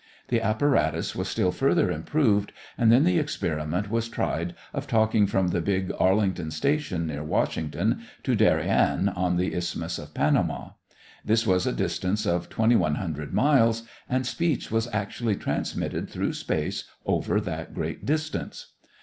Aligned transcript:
The 0.29 0.41
apparatus 0.41 1.15
was 1.15 1.27
still 1.29 1.51
further 1.51 1.91
improved 1.91 2.51
and 2.75 2.91
then 2.91 3.03
the 3.03 3.19
experiment 3.19 3.91
was 3.91 4.09
tried 4.09 4.55
of 4.73 4.87
talking 4.87 5.27
from 5.27 5.49
the 5.49 5.61
big 5.61 5.91
Arlington 5.99 6.49
station 6.49 7.05
near 7.05 7.23
Washington 7.23 8.01
to 8.23 8.33
Darien, 8.33 9.09
on 9.09 9.37
the 9.37 9.53
Isthmus 9.53 9.99
of 9.99 10.15
Panama. 10.15 10.69
This 11.23 11.45
was 11.45 11.67
a 11.67 11.71
distance 11.71 12.25
of 12.25 12.49
twenty 12.49 12.75
one 12.75 12.95
hundred 12.95 13.31
miles, 13.31 13.83
and 14.09 14.25
speech 14.25 14.71
was 14.71 14.87
actually 14.91 15.35
transmitted 15.35 16.09
through 16.09 16.33
space 16.33 16.85
over 17.05 17.39
that 17.39 17.75
great 17.75 18.03
distance. 18.03 18.71